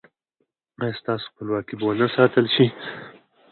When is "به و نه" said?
1.79-2.07